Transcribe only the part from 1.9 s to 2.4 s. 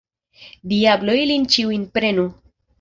prenu!